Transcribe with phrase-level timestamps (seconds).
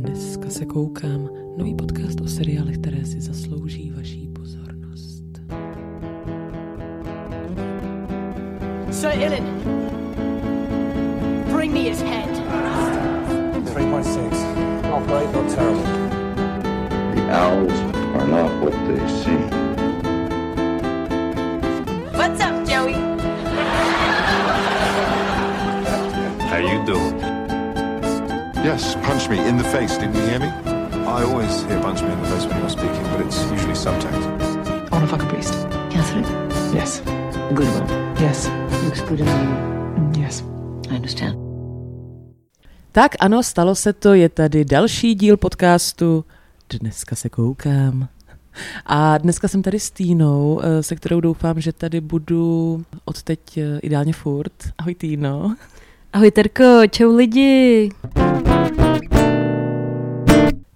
[0.00, 1.28] Dneska se koukám.
[1.56, 5.24] Nový podcast o seriálech, které si zaslouží vaší pozornost.
[8.90, 9.44] Sir Ilan,
[11.54, 12.30] bring me his head.
[13.64, 14.90] 3.6.
[14.90, 15.82] Not great, not terrible.
[17.14, 17.80] The owls
[18.14, 19.50] are not what they seem.
[22.16, 22.94] What's up, Joey?
[26.48, 27.29] How you doing?
[28.64, 29.96] Yes, punch me in the face.
[29.98, 30.46] Didn't you hear me?
[31.06, 34.22] I always hear punch me in the face when you're speaking, but it's usually subtext.
[34.92, 35.54] I want to fuck a priest.
[35.90, 36.26] Catherine,
[36.74, 37.02] Yes.
[37.54, 37.86] good one.
[38.20, 38.48] Yes.
[38.84, 39.50] Looks good on you.
[39.98, 40.44] Mm, Yes.
[40.90, 41.36] I understand.
[42.92, 46.24] Tak ano, stalo se to, je tady další díl podcastu.
[46.80, 48.08] Dneska se koukám.
[48.86, 53.58] A dneska jsem tady s Týnou, eh, se kterou doufám, že tady budu od teď
[53.58, 54.52] eh, ideálně furt.
[54.78, 55.56] Ahoj Týno.
[56.12, 57.90] Ahoj Terko, čau lidi.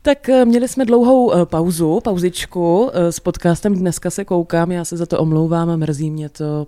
[0.05, 4.85] Tak eh, měli jsme dlouhou eh, pauzu, pauzičku eh, s podcastem Dneska se koukám, já
[4.85, 6.67] se za to omlouvám mrzí mě to.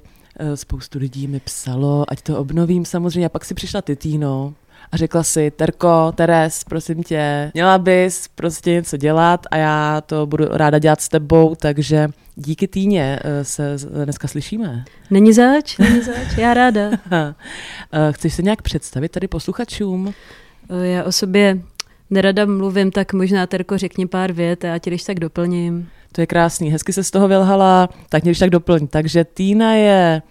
[0.55, 3.27] Spoustu lidí mi psalo, ať to obnovím samozřejmě.
[3.27, 4.55] A pak si přišla ty, Týno,
[4.93, 10.27] a řekla si, Terko, Teres, prosím tě, měla bys prostě něco dělat a já to
[10.27, 14.85] budu ráda dělat s tebou, takže díky Týně se dneska slyšíme.
[15.11, 16.91] Není zač, není zač, já ráda.
[18.11, 20.15] Chceš se nějak představit tady posluchačům?
[20.83, 21.59] Já o sobě
[22.11, 25.89] nerada mluvím, tak možná Terko řekni pár vět a ti když tak doplním.
[26.13, 28.87] To je krásný, hezky se z toho vylhala, tak mě když tak doplň.
[28.87, 30.23] Takže Týna je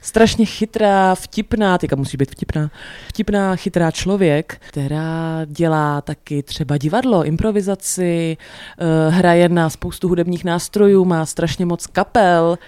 [0.00, 2.70] strašně chytrá, vtipná, teďka musí být vtipná,
[3.08, 11.04] vtipná, chytrá člověk, která dělá taky třeba divadlo, improvizaci, eh, hraje na spoustu hudebních nástrojů,
[11.04, 12.58] má strašně moc kapel.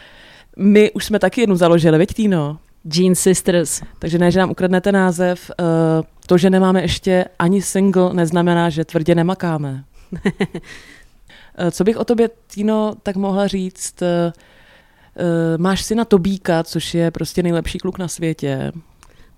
[0.57, 2.59] My už jsme taky jednu založili, veď Týno?
[2.95, 3.83] Jean Sisters.
[3.99, 5.65] Takže ne, že nám ukradnete název, eh,
[6.27, 9.85] to, že nemáme ještě ani single, neznamená, že tvrdě nemakáme.
[11.59, 14.03] Eh, Co bych o tobě, Týno, tak mohla říct?
[14.03, 14.33] eh,
[15.59, 18.73] Máš syna Tobíka, což je prostě nejlepší kluk na světě.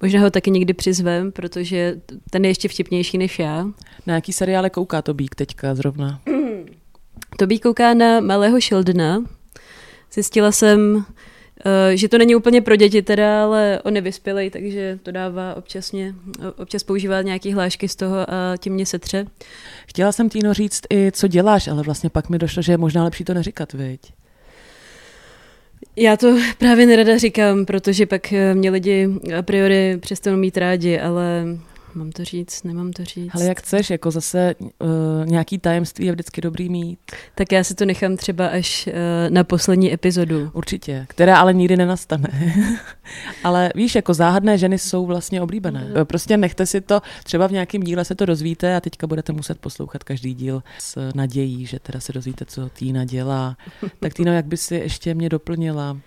[0.02, 1.96] Možná ho taky někdy přizvem, protože
[2.30, 3.66] ten je ještě vtipnější než já.
[4.06, 6.20] Na jaký seriále kouká Tobík teďka zrovna?
[7.38, 9.22] Tobí kouká na malého Sheldona.
[10.12, 11.04] Zjistila jsem,
[11.94, 16.14] že to není úplně pro děti teda, ale on je vyspělej, takže to dává občasně,
[16.56, 19.26] občas používá nějaký hlášky z toho a tím mě setře.
[19.86, 23.04] Chtěla jsem Týno říct i, co děláš, ale vlastně pak mi došlo, že je možná
[23.04, 24.00] lepší to neříkat, viď?
[25.96, 29.08] Já to právě nerada říkám, protože pak eh, mě lidi
[29.38, 31.44] a priori přestanou mít rádi, ale
[31.94, 33.30] mám to říct, nemám to říct.
[33.34, 34.88] Ale jak chceš, jako zase uh,
[35.26, 36.98] nějaký tajemství je vždycky dobrý mít.
[37.34, 38.92] Tak já si to nechám třeba až uh,
[39.30, 40.50] na poslední epizodu.
[40.52, 42.28] Určitě, která ale nikdy nenastane.
[43.44, 45.86] ale víš, jako záhadné ženy jsou vlastně oblíbené.
[46.04, 49.58] Prostě nechte si to, třeba v nějakém díle se to dozvíte a teďka budete muset
[49.58, 53.56] poslouchat každý díl s nadějí, že teda se dozvíte, co Týna dělá.
[54.00, 55.98] Tak Týno, jak by si ještě mě doplnila?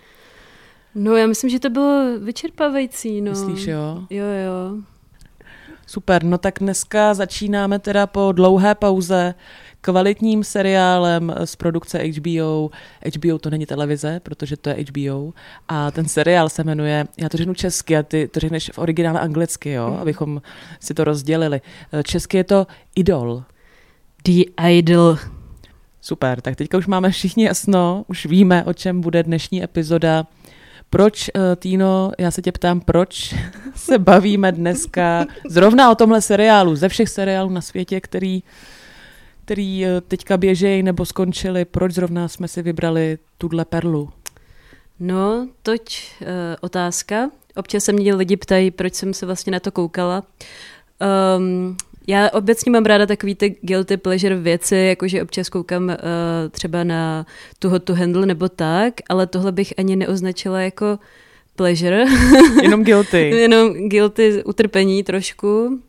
[0.94, 3.20] No já myslím, že to bylo vyčerpávající.
[3.20, 3.30] No.
[3.30, 4.06] Myslíš, jo?
[4.10, 4.82] Jo, jo.
[5.92, 9.34] Super, no tak dneska začínáme teda po dlouhé pauze
[9.80, 12.70] kvalitním seriálem z produkce HBO.
[13.16, 15.32] HBO to není televize, protože to je HBO.
[15.68, 19.20] A ten seriál se jmenuje, já to řeknu česky a ty to řekneš v originále
[19.20, 20.42] anglicky, jo, abychom
[20.80, 21.60] si to rozdělili.
[22.04, 23.42] Česky je to Idol.
[24.24, 25.18] The Idol.
[26.00, 30.26] Super, tak teďka už máme všichni jasno, už víme, o čem bude dnešní epizoda.
[30.92, 33.34] Proč, eh, Týno, já se tě ptám, proč
[33.74, 38.42] se bavíme dneska zrovna o tomhle seriálu, ze všech seriálů na světě, který,
[39.44, 44.10] který eh, teďka běžejí nebo skončili, proč zrovna jsme si vybrali tuhle perlu?
[45.00, 46.26] No, toť uh,
[46.60, 47.30] otázka.
[47.56, 50.22] Občas se mě lidi ptají, proč jsem se vlastně na to koukala.
[51.36, 51.76] Um,
[52.06, 55.94] já obecně mám ráda takový ty guilty pleasure věci, jakože občas koukám uh,
[56.50, 57.26] třeba na
[57.58, 60.98] tu to handle nebo tak, ale tohle bych ani neoznačila jako
[61.56, 62.04] pleasure.
[62.62, 63.30] Jenom guilty.
[63.36, 65.80] Jenom guilty utrpení trošku,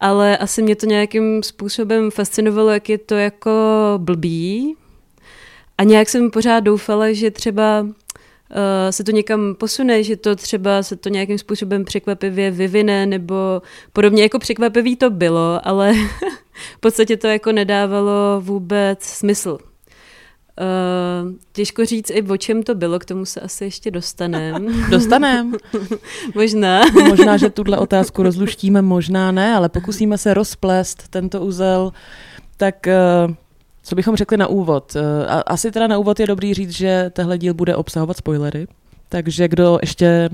[0.00, 3.52] ale asi mě to nějakým způsobem fascinovalo, jak je to jako
[3.96, 4.76] blbý.
[5.78, 7.86] A nějak jsem pořád doufala, že třeba
[8.90, 13.62] se to někam posune, že to třeba se to nějakým způsobem překvapivě vyvine, nebo
[13.92, 15.92] podobně jako překvapivý to bylo, ale
[16.76, 19.58] v podstatě to jako nedávalo vůbec smysl.
[20.60, 24.72] Uh, těžko říct i o čem to bylo, k tomu se asi ještě dostaneme.
[24.90, 25.54] Dostanem.
[26.34, 26.80] Možná.
[27.08, 31.92] Možná, že tuhle otázku rozluštíme, možná ne, ale pokusíme se rozplést tento úzel.
[32.56, 32.96] Tak eh,
[33.86, 34.96] co bychom řekli na úvod?
[34.96, 38.66] Eh, Asi teda na úvod je dobrý říct, že tehle díl bude obsahovat spoilery,
[39.08, 40.28] takže kdo ještě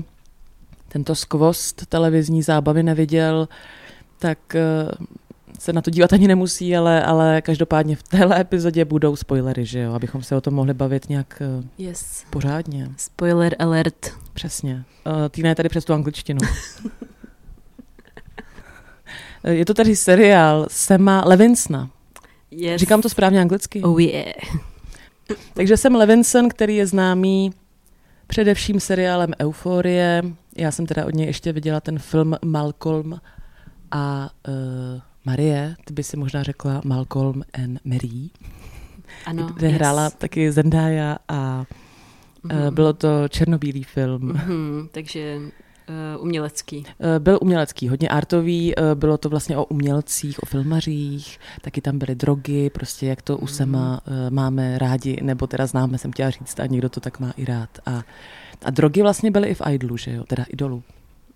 [0.87, 3.47] tento skvost televizní zábavy neviděl,
[4.19, 4.61] tak eh,
[5.59, 9.79] se na to dívat ani nemusí, ale, ale každopádně v téhle epizodě budou spoilery, že
[9.79, 12.23] jo, abychom se o tom mohli bavit nějak eh, Yes.
[12.29, 12.89] pořádně.
[12.97, 14.11] Spoiler alert.
[14.33, 14.83] Přesně.
[15.31, 16.39] Týna je tady přes tu angličtinu.
[19.47, 21.89] Je to tady seriál Sema Levinsona.
[22.55, 22.79] Yes.
[22.79, 23.81] Říkám to správně anglicky?
[23.81, 24.33] Oh yeah.
[25.53, 27.53] Takže jsem Levinson, který je známý
[28.27, 30.21] především seriálem Euforie.
[30.57, 33.21] Já jsem teda od něj ještě viděla ten film Malcolm
[33.91, 34.53] a uh,
[35.25, 38.29] Marie, ty by si možná řekla Malcolm and Mary,
[39.25, 39.75] Ano, kde yes.
[39.75, 41.65] hrála taky Zendaya a
[42.43, 44.21] uh, bylo to černobílý film.
[44.21, 45.39] Mhm, takže
[46.19, 46.85] umělecký.
[46.99, 51.99] Eh, Byl umělecký, hodně artový, eh, bylo to vlastně o umělcích, o filmařích, taky tam
[51.99, 56.29] byly drogy, prostě jak to u Sema eh, máme rádi, nebo teda známe, jsem chtěla
[56.29, 57.69] říct, a někdo to tak má i rád.
[57.85, 58.03] A,
[58.65, 60.83] a drogy vlastně byly i v Idolu, že jo, teda idolu.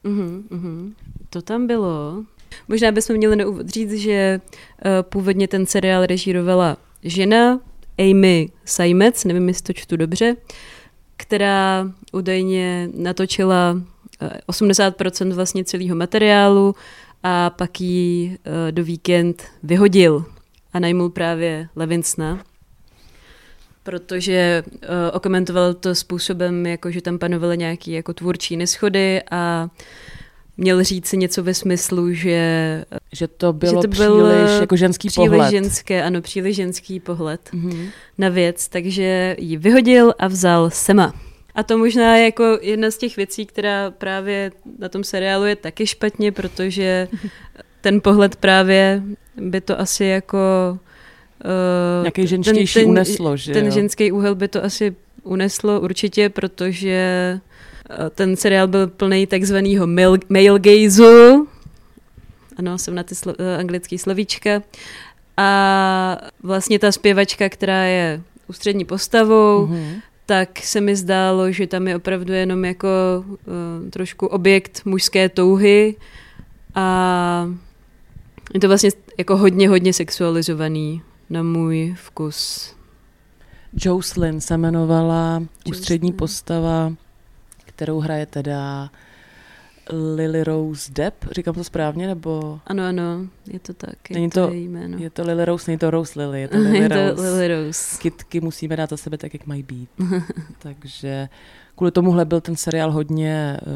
[0.03, 0.93] Mhm, mhm.
[1.29, 2.23] To tam bylo.
[2.67, 4.41] Možná bychom měli na úvod říct, že
[4.85, 7.59] uh, původně ten seriál režírovala žena
[7.99, 10.35] Amy Seimetz, nevím, jestli to čtu dobře,
[11.17, 13.96] která údajně natočila eh,
[14.49, 16.75] 80% vlastně celého materiálu
[17.23, 18.37] a pak ji
[18.67, 20.25] eh, do víkend vyhodil
[20.73, 22.43] a najmul právě Levinsna,
[23.83, 24.79] protože uh,
[25.13, 29.67] okomentoval to způsobem, jako že tam panovaly nějaké jako tvůrčí neschody a
[30.57, 34.75] měl říct si něco ve smyslu, že Že to bylo že to byl příliš jako
[34.75, 35.51] ženský příliš pohled.
[35.51, 37.87] ženské, ano, příliš ženský pohled Mhm.
[38.17, 41.13] na věc, takže ji vyhodil a vzal Sema.
[41.57, 45.55] A to možná je jako jedna z těch věcí, která právě na tom seriálu je
[45.55, 47.07] taky špatně, protože
[47.81, 49.03] ten pohled právě
[49.37, 50.37] by to asi jako...
[51.45, 53.71] Uh, Nějaký ženštější uneslo, že Ten jo?
[53.71, 56.91] ženský úhel by to asi uneslo určitě, protože
[57.89, 59.87] eh, ten seriál byl plný takzvaného
[60.29, 61.47] male, gazeu.
[62.57, 64.61] Ano, jsem na ty slo, eh, anglický slovíčka.
[65.37, 70.01] A vlastně ta zpěvačka, která je ústřední postavou, Mhm.
[70.27, 72.87] Tak se mi zdálo, že tam je opravdu jenom jako
[73.27, 75.95] uh, trošku objekt mužské touhy
[76.75, 77.49] a
[78.53, 82.71] je to vlastně jako hodně, hodně sexualizovaný na můj vkus.
[83.73, 86.17] Jocelyn se jmenovala ústřední Jocelyn.
[86.17, 86.93] postava,
[87.65, 88.89] kterou hraje teda
[90.15, 94.09] Lily Rose Depp, říkám to správně, nebo Ano, ano, je to tak.
[94.09, 94.97] Je Není to, to- její jméno.
[94.97, 97.21] je to Lily Rose, není to Rose Lily, je to Lily je to Rose.
[97.21, 97.97] Lily Rose.
[98.01, 99.89] Kytky musíme dát za sebe tak, jak mají být.
[100.59, 101.29] Takže
[101.75, 103.71] kvůli tomuhle byl ten seriál hodně uh,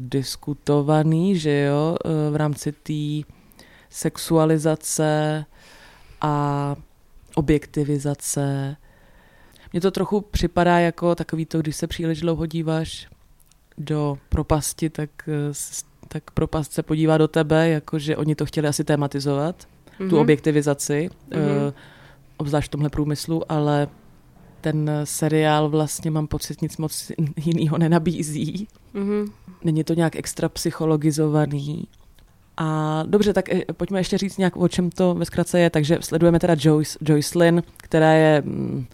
[0.00, 3.28] diskutovaný, že jo, uh, v rámci té
[3.90, 5.44] sexualizace
[6.20, 6.76] a
[7.34, 8.76] objektivizace.
[9.72, 13.08] Mně to trochu připadá jako takový to, když se příliš dlouho díváš
[13.78, 15.52] do propasti, tak, eh,
[16.08, 19.64] tak propast se podívá do tebe, jakože oni to chtěli asi tematizovat,
[20.00, 20.10] Mhm.
[20.10, 21.42] tu objektivizaci, Mhm.
[21.68, 21.72] eh,
[22.36, 23.88] obzvlášť v tomhle průmyslu, ale
[24.60, 28.68] ten seriál vlastně mám pocit nic moc jiného nenabízí.
[28.94, 29.26] Mhm.
[29.64, 31.88] Není to nějak extra psychologizovaný.
[32.56, 35.70] A dobře, tak eh, pojďme ještě říct nějak, o čem to ve zkratce je.
[35.70, 38.86] Takže sledujeme teda Joyce, Joycelyn, která je mm,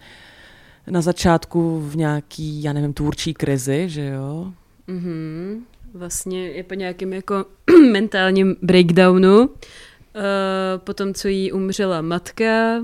[0.90, 4.52] na začátku v nějaký, já nevím, tvůrčí krizi, že jo?
[4.86, 5.64] Mhm.
[5.94, 7.44] Vlastně je po nějakém jako
[7.92, 9.40] mentálním breakdownu.
[9.40, 9.48] Uh,
[10.78, 12.82] potom, co jí umřela matka,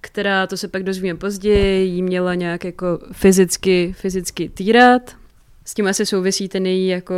[0.00, 5.16] která, to se pak dozvíme později, jí měla nějak jako fyzicky, fyzicky týrat.
[5.64, 7.14] S tím asi souvisí ten její jako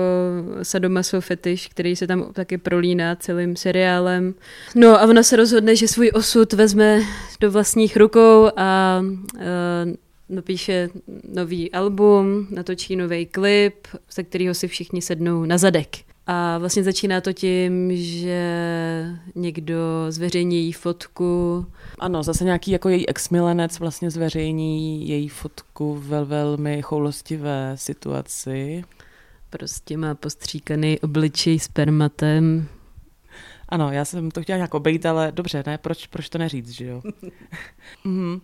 [0.63, 4.35] sadomaso fetiš, který se tam taky prolíná celým seriálem.
[4.75, 7.01] No a ona se rozhodne, že svůj osud vezme
[7.41, 9.41] do vlastních rukou a uh,
[10.31, 10.89] napíše
[11.29, 15.97] nový album, natočí nový klip, ze kterého si všichni sednou na zadek.
[16.27, 18.43] A vlastně začíná to tím, že
[19.35, 19.77] někdo
[20.09, 21.67] zveřejní její fotku.
[21.99, 28.85] Ano, zase nějaký jako její exmilenec vlastně zveřejní její fotku ve velmi choulostivé situaci.
[29.51, 32.69] Prostě má postříkaný obličej spermatem.
[33.69, 36.87] Ano, já jsem to chtěla nějak obejít, ale dobře, ne, proč, proč to neříct, že
[36.87, 37.03] jo?
[38.05, 38.41] mhm.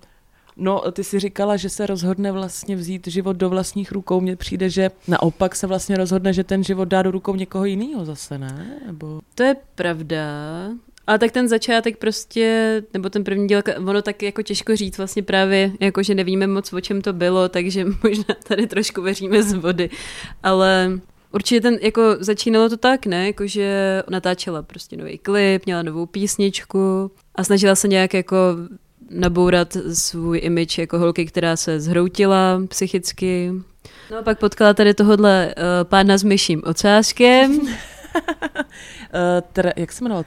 [0.56, 4.20] No, ty si říkala, že se rozhodne vlastně vzít život do vlastních rukou.
[4.20, 8.04] Mně přijde, že naopak se vlastně rozhodne, že ten život dá do rukou někoho jiného
[8.04, 8.80] zase, ne?
[8.86, 9.20] Nebo...
[9.34, 10.20] To je pravda.
[11.06, 15.22] Ale tak ten začátek prostě, nebo ten první díl, ono tak jako těžko říct vlastně
[15.22, 19.52] právě, jako že nevíme moc, o čem to bylo, takže možná tady trošku veříme z
[19.52, 19.90] vody.
[20.42, 21.00] Ale
[21.32, 26.06] určitě ten, jako začínalo to tak, ne, jako že natáčela prostě nový klip, měla novou
[26.06, 28.36] písničku a snažila se nějak jako
[29.10, 33.52] nabourat svůj image jako holky, která se zhroutila psychicky.
[34.10, 37.60] No a pak potkala tady tohohle uh, pána s myším ocáskem.
[39.14, 40.24] Eh, tre, jak se jmenoval?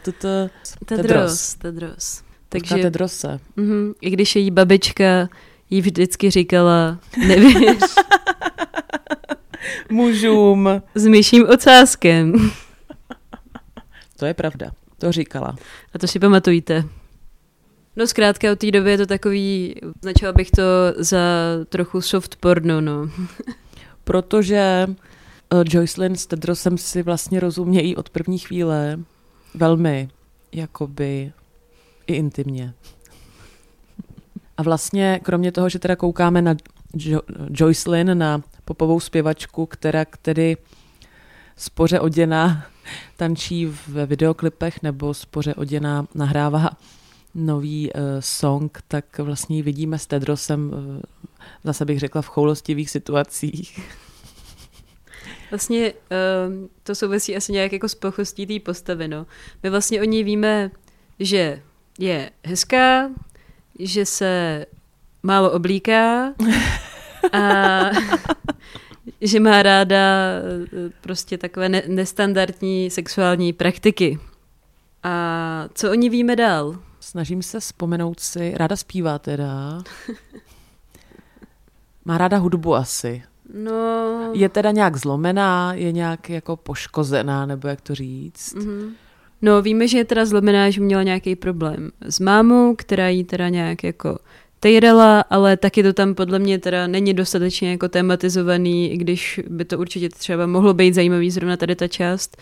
[0.85, 1.55] Tedros.
[1.55, 2.23] Tedros.
[2.49, 2.75] Takže...
[2.75, 3.39] Tedrose.
[3.55, 5.29] mhm, i když její babička
[5.69, 7.83] jí vždycky říkala, nevěř,
[9.89, 10.69] Mužům.
[10.95, 12.51] s myším ocáskem.
[14.19, 14.71] To je pravda.
[14.97, 15.55] To říkala.
[15.93, 16.83] A to si pamatujte.
[17.95, 20.63] No zkrátka od té doby je to takový, značila bych to
[20.97, 21.19] za
[21.69, 23.09] trochu soft porno, no.
[24.03, 28.99] Protože uh, Joycelyn s Tedrosem si vlastně rozumějí od první chvíle
[29.53, 30.09] velmi,
[30.51, 31.31] jakoby
[32.07, 32.73] i intimně.
[34.57, 36.55] A vlastně kromě toho, že teda koukáme na
[36.95, 40.57] jo- Joycelyn, na popovou zpěvačku, která který
[41.57, 42.65] spoře oděná
[43.17, 46.69] tančí ve videoklipech nebo spoře oděná nahrává
[47.35, 51.01] nový uh, song, tak vlastně ji vidíme s Tedrosem, uh,
[51.63, 53.91] zase bych řekla, v choulostivých situacích.
[55.51, 59.25] Vlastně uh, to souvisí asi nějak jako s plochostí té postavy, no.
[59.63, 60.71] My vlastně o ní víme,
[61.19, 61.61] že
[61.99, 63.09] je hezká,
[63.79, 64.65] že se
[65.23, 66.33] málo oblíká
[67.33, 67.79] a
[69.21, 74.19] že má ráda eh, prostě takové ne- nestandardní sexuální praktiky.
[75.03, 76.79] A co o ní víme dál?
[76.99, 79.83] Snažím se vzpomenout si, ráda zpívá teda.
[82.05, 83.23] Má ráda hudbu asi.
[83.53, 88.53] No, Je teda nějak zlomená, je nějak jako poškozená, nebo jak to říct.
[88.53, 88.93] Mhm.
[89.41, 93.49] No, víme, že je teda zlomená, že měla nějaký problém s mámou, která jí teda
[93.49, 94.19] nějak jako
[94.59, 99.65] tejrala, ale taky to tam podle mě teda není dostatečně jako tematizovaný, i když by
[99.65, 102.37] to určitě třeba mohlo být zajímavý zrovna tady ta část.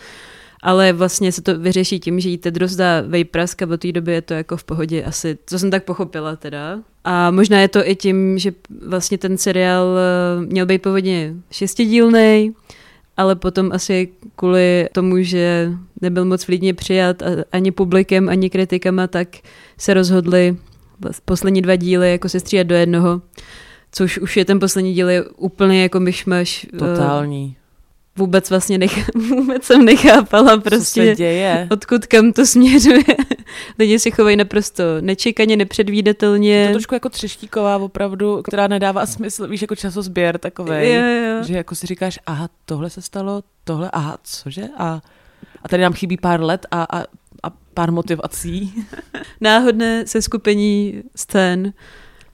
[0.62, 4.14] Ale vlastně se to vyřeší tím, že jí Tedros dá vejprask a v té době
[4.14, 6.78] je to jako v pohodě asi, co jsem tak pochopila teda.
[7.04, 8.52] A možná je to i tím, že
[8.86, 12.52] vlastně ten seriál eh, měl být původně šestidílnej,
[13.16, 17.22] ale potom asi kvůli tomu, že nebyl moc vlídně přijat
[17.52, 19.28] ani publikem, ani kritikama, tak
[19.78, 20.56] se rozhodli
[21.24, 23.22] poslední dva díly jako se střídat do jednoho,
[23.92, 26.66] což už je ten poslední díl je úplně jako myšmaš.
[26.74, 27.56] eh, Totální.
[28.18, 31.66] Vůbec vlastně nech, vůbec jsem nechápala Co se prostě, děje?
[31.70, 33.04] odkud kam to směřuje.
[33.78, 36.66] Lidi si chovají naprosto nečekaně, Je nepředvídatelně.
[36.66, 40.94] to trošku jako třeštíková opravdu, která nedává smysl, víš, jako časozběr takovej.
[40.94, 41.44] Jo, jo.
[41.44, 44.64] Že jako si říkáš, aha, tohle se stalo, tohle, aha, cože?
[44.78, 45.00] A,
[45.62, 47.00] a tady nám chybí pár let a, a,
[47.42, 48.84] a pár motivací.
[49.40, 51.72] Náhodné seskupení scén.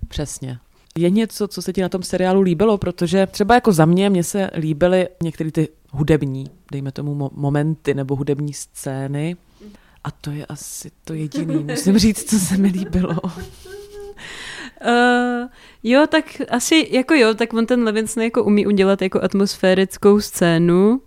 [0.08, 0.58] Přesně.
[0.98, 4.24] Je něco, co se ti na tom seriálu líbilo, protože třeba jako za mě, mně
[4.24, 9.36] se líbily některé ty hudební, dejme tomu mo- momenty nebo hudební scény.
[10.04, 13.16] A to je asi to jediný, musím říct, co se mi líbilo.
[13.22, 13.30] Uh,
[15.82, 21.00] jo, tak asi jako jo, tak on ten Levinson jako umí udělat jako atmosférickou scénu.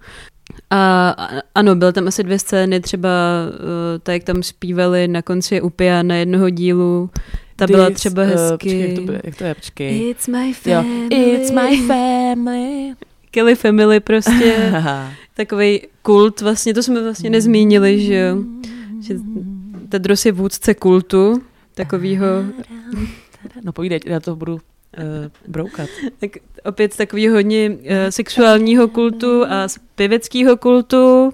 [0.70, 3.10] A a- ano, byly tam asi dvě scény, třeba
[3.50, 3.56] uh,
[4.04, 7.10] tak, jak tam zpívali na konci Upia na jednoho dílu.
[7.58, 8.52] Ta byla třeba hezky.
[8.58, 10.10] počkej, jak, to bude, jak to je, počkej.
[10.10, 10.82] It's my Jo.
[10.84, 11.16] family.
[11.16, 12.94] It's my family.
[13.32, 14.74] Kelly Family prostě.
[15.34, 18.38] Takový kult vlastně, to jsme vlastně nezmínili, že jo.
[19.02, 19.16] Že
[19.90, 21.42] Tedros je vůdce kultu,
[21.74, 22.26] takovýho,
[23.64, 24.60] No povídej, já to budu uh,
[25.48, 25.90] broukat.
[26.20, 26.32] tak
[26.66, 27.76] opět takový hodně uh,
[28.10, 31.32] sexuálního kultu a zpěveckého kultu.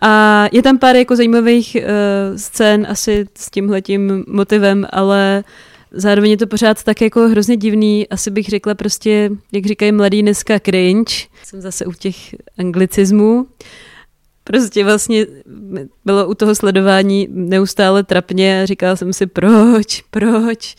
[0.00, 5.44] A je tam pár jako zajímavých uh, scén asi s tímhletím motivem, ale
[5.90, 8.08] zároveň je to pořád tak jako hrozně divný.
[8.08, 11.14] Asi bych řekla prostě, jak říkají mladý dneska, cringe.
[11.44, 12.16] Jsem zase u těch
[12.58, 13.46] anglicismů.
[14.44, 15.26] Prostě vlastně
[16.04, 20.76] bylo u toho sledování neustále trapně a říkala jsem si, proč, proč.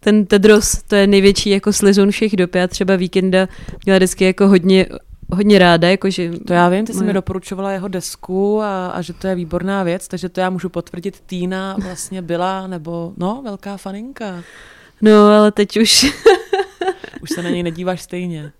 [0.00, 2.54] Ten Tedros, to je největší jako slizun všech dob.
[2.54, 3.48] Já třeba víkenda
[3.84, 4.86] měla vždycky jako hodně,
[5.34, 9.02] hodně ráda, jakože To já vím, ty jsi Moje- mi doporučovala jeho desku a, a
[9.02, 11.20] že to je výborná věc, takže to já můžu potvrdit.
[11.26, 14.42] Týna vlastně byla, nebo no, velká faninka.
[15.02, 16.06] No, ale teď už,
[17.22, 18.52] Už se na něj nedíváš stejně.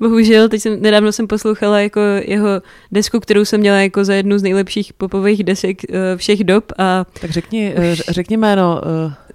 [0.00, 2.48] bohužel, teď jsem, nedávno jsem poslouchala jako jeho
[2.92, 7.04] desku, kterou jsem měla jako za jednu z nejlepších popových desek eh, všech dob a
[7.20, 8.80] Tak řekni, eh, ř- řekni jméno,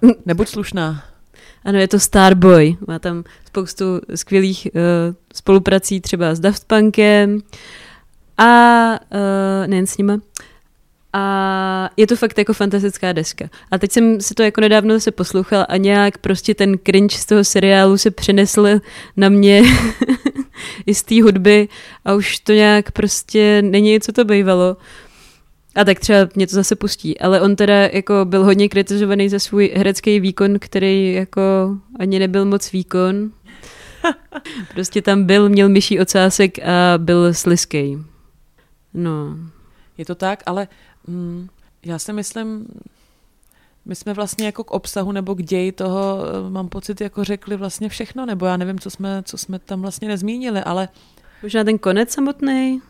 [0.04, 1.02] eh, nebuď slušná.
[1.64, 2.76] ano, je to Starboy.
[2.88, 4.80] Má tam spoustu skvělých uh,
[5.34, 7.38] spoluprací třeba s Daft Punkem
[8.38, 10.18] a uh, nejen s nima.
[11.12, 13.44] A je to fakt jako fantastická deska.
[13.70, 17.26] A teď jsem si to jako nedávno se poslouchala a nějak prostě ten cringe z
[17.26, 18.80] toho seriálu se přenesl
[19.16, 19.62] na mě
[20.86, 21.68] i z té hudby
[22.04, 24.76] a už to nějak prostě není, co to bývalo.
[25.74, 27.20] A tak třeba mě to zase pustí.
[27.20, 31.42] Ale on teda jako byl hodně kritizovaný za svůj herecký výkon, který jako
[31.98, 33.30] ani nebyl moc výkon.
[34.74, 37.98] Prostě tam byl, měl myší ocásek a byl sliskej.
[38.94, 39.36] No.
[39.98, 40.68] Je to tak, ale
[41.06, 41.48] mm,
[41.86, 42.66] já si myslím,
[43.84, 47.56] my jsme vlastně jako k obsahu nebo k ději toho, eh, mám pocit, jako řekli
[47.56, 50.88] vlastně všechno, nebo já nevím, co jsme, co jsme tam vlastně nezmínili, ale
[51.42, 52.82] Možná ten konec samotný.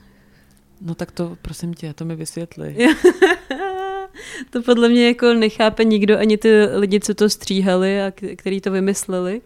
[0.81, 2.77] no tak to, prosím tě, to mi vysvětli.
[4.51, 8.71] to podle mě jako nechápe nikdo, ani ty lidi, co to stříhali a který to
[8.71, 9.43] vymysleli.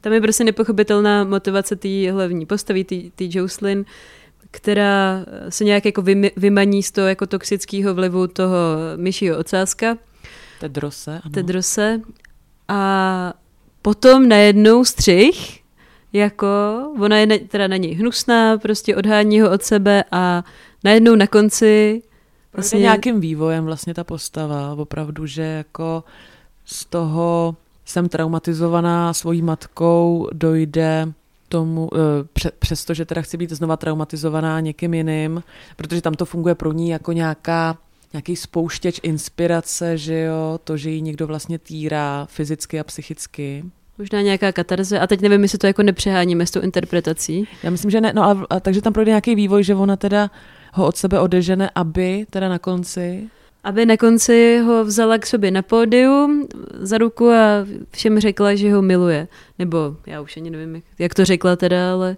[0.00, 3.84] Tam je prostě nepochopitelná motivace té hlavní postavy, té Jocelyn,
[4.50, 8.56] která se nějak jako vymi- vymaní z toho jako toxického vlivu toho
[8.96, 9.96] myšího ocáska,
[10.60, 11.32] Tedrose, ano.
[11.34, 12.00] Tedrose.
[12.68, 13.32] A
[13.82, 15.60] potom najednou střih,
[16.12, 16.46] jako
[17.00, 20.44] ona je na, teda na něj hnusná, prostě odhání ho od sebe a
[20.84, 22.02] najednou na konci
[22.52, 26.04] Vlastně nějakým vývojem vlastně ta postava, opravdu, že jako
[26.64, 27.56] z toho
[27.90, 31.12] jsem traumatizovaná svojí matkou, dojde
[31.48, 31.98] tomu, eh,
[32.32, 35.42] pře- přesto, že teda chci být znova traumatizovaná někým jiným,
[35.76, 37.78] protože tam to funguje pro ní jako nějaká
[38.12, 43.64] nějaký spouštěč inspirace, že jo, to, že ji někdo vlastně týrá fyzicky a psychicky.
[43.98, 44.98] Možná nějaká katarze.
[45.00, 47.48] A teď nevím, jestli to jako nepřeháníme s tou interpretací.
[47.62, 50.30] Já myslím, že ne, no a, a takže tam projde nějaký vývoj, že ona teda
[50.72, 53.30] ho od sebe odežene, aby teda na konci
[53.64, 58.72] Aby na konci ho vzala k sobě na pódium za ruku a všem řekla, že
[58.72, 59.28] ho miluje.
[59.58, 62.16] Nebo já už ani nevím, jak, to řekla teda, ale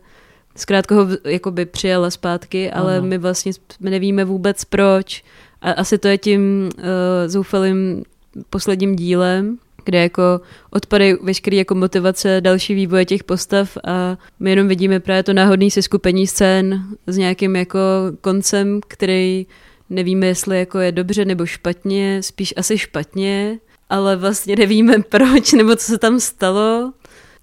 [0.56, 3.06] zkrátka ho jakoby přijala zpátky, ale Ano.
[3.06, 5.24] my vlastně my nevíme vůbec proč.
[5.62, 6.82] A asi to je tím uh,
[7.26, 8.02] zoufalým
[8.50, 14.68] posledním dílem, kde jako odpadají veškeré jako motivace další vývoje těch postav a my jenom
[14.68, 17.78] vidíme právě to náhodné seskupení scén s nějakým jako
[18.20, 19.46] koncem, který
[19.92, 23.58] nevíme, jestli jako je dobře nebo špatně, spíš asi špatně,
[23.90, 26.92] ale vlastně nevíme proč nebo co se tam stalo.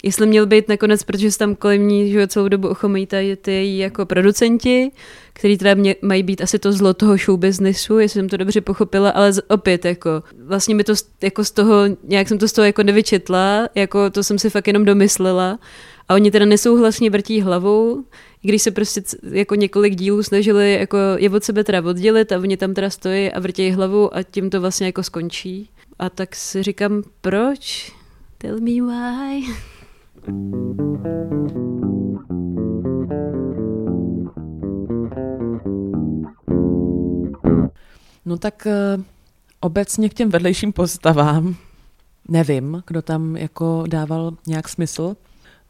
[0.04, 4.06] Jestli měl být nakonec, protože se tam kolem ní že celou dobu ochomítají ty jako
[4.06, 4.92] producenti,
[5.34, 8.62] který teda mě, mají být asi to zlo toho show businessu, jestli jsem to dobře
[8.62, 12.66] pochopila, ale opět jako vlastně mi to jako z toho, nějak jsem to z toho
[12.66, 15.60] jako nevyčetla, jako to jsem si fakt jenom domyslela
[16.10, 18.04] a oni teda nesouhlasně vrtí hlavou,
[18.42, 22.58] když se prostě jako několik dílů snažili jako je od sebe teda oddělit a oni
[22.58, 25.70] tam teda stojí a vrtějí hlavou a tím to vlastně jako skončí.
[26.00, 27.92] A tak si říkám, proč?
[28.38, 29.46] Tell me why.
[38.26, 38.98] No tak eh,
[39.60, 41.56] obecně k těm vedlejším postavám
[42.30, 45.16] nevím, kdo tam jako dával nějak smysl.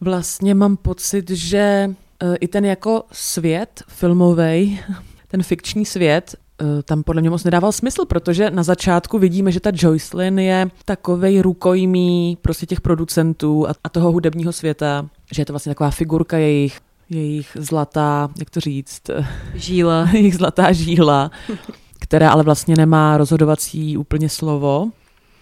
[0.02, 1.90] Vlastně mám pocit, že
[2.24, 4.80] eh, i ten jako svět filmový,
[5.28, 9.60] ten fikční svět, eh, tam podle mě moc nedával smysl, protože na začátku vidíme, že
[9.60, 15.46] ta Joycelyn je takovej rukojmí prostě těch producentů a, a toho hudebního světa, že je
[15.46, 19.02] to vlastně taková figurka jejich, jejich zlatá, jak to říct,
[19.56, 20.10] Žíla.
[20.14, 21.32] jejich zlatá žíla,
[22.00, 24.90] která ale vlastně nemá rozhodovací úplně slovo,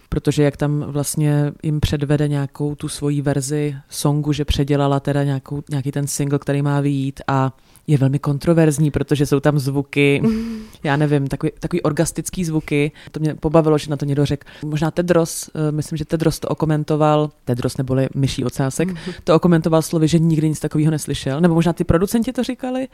[0.10, 5.64] protože jak tam vlastně jim předvede nějakou tu svoji verzi songu, že předělala teda nějakou,
[5.70, 7.54] nějaký ten single, který má vyjít a
[7.88, 10.22] je velmi kontroverzní, protože jsou tam zvuky,
[10.84, 12.92] já nevím, takový, takový orgastický zvuky.
[13.12, 14.48] To mě pobavilo, že na to někdo řekl.
[14.66, 18.90] Možná Tedros, eh, myslím, že Tedros to okomentoval, Tedros neboli myší ocásek,
[19.24, 21.42] to okomentoval slovy, že nikdy nic takového neslyšel.
[21.42, 22.88] Nebo možná ty producenti to říkali.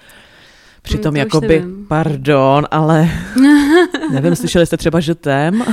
[0.81, 1.85] Přitom Hmm, jakoby, nevím.
[1.87, 3.09] pardon, ale
[4.11, 5.63] nevím, slyšeli jste třeba žutem?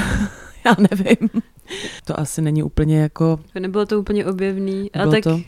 [0.65, 1.29] Já nevím.
[2.05, 3.41] To asi není úplně jako...
[3.59, 4.93] Nebylo to úplně objevný.
[4.93, 5.31] A tak to.
[5.35, 5.43] Um,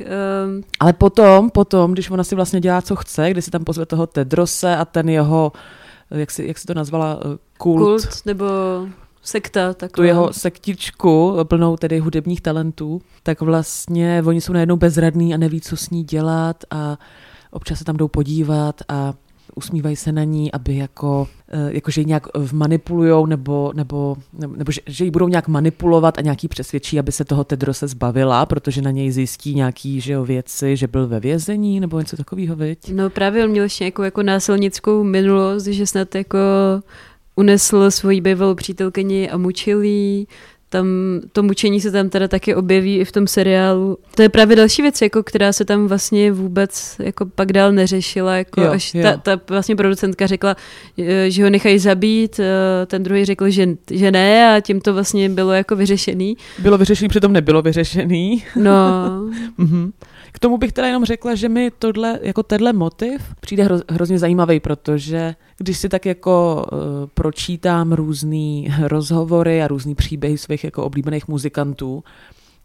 [0.81, 4.07] Ale potom, potom, když ona si vlastně dělá, co chce, když si tam pozve toho
[4.07, 5.53] Tedrose a ten jeho,
[6.11, 8.47] jak si, jak si to nazvala, eh, kult, kult nebo
[9.23, 9.73] sekta.
[9.73, 10.07] tu Taková.
[10.07, 15.77] jeho sektičku, plnou tedy hudebních talentů, tak vlastně oni jsou najednou bezradní a neví, co
[15.77, 16.99] s ní dělat a
[17.51, 19.15] občas se tam jdou podívat a
[19.55, 24.57] usmívají se na ní, aby jako, eh, jako že ji nějak manipulujou nebo, nebo, nebo,
[24.57, 28.47] nebo že, že ji budou nějak manipulovat a nějaký přesvědčí, aby se toho Tedrose zbavila,
[28.47, 32.57] protože na něj zjistí nějaký že jo, věci, že byl ve vězení nebo něco takového,
[32.57, 32.93] viď?
[32.93, 36.39] No právě on měl ještě jako, jako násilnickou minulost, že snad jako
[37.37, 40.27] unesl svoji bývalou přítelkyni a mučil jí.
[40.73, 40.87] Tam,
[41.33, 43.99] to mučení se tam teda taky objeví i v tom seriálu.
[44.15, 48.37] To je právě další věc, jako, která se tam vlastně vůbec jako pak dál neřešila.
[48.37, 49.03] Jako Jo, až jo.
[49.03, 50.57] ta, ta vlastně producentka řekla,
[50.99, 54.95] eh, že ho nechají zabít, eh, ten druhý řekl, že, že ne a tím to
[54.95, 56.37] vlastně bylo jako vyřešený.
[56.59, 58.45] Bylo vyřešený, přitom nebylo vyřešený.
[58.57, 58.83] No,
[59.59, 59.93] Mhm.
[60.33, 64.19] K tomu bych teda jenom řekla, že mi tohle, jako tenhle motiv přijde hro, hrozně
[64.19, 66.79] zajímavý, protože když si tak jako uh,
[67.15, 72.05] pročítám různý rozhovory a různý příběhy svých jako oblíbených muzikantů,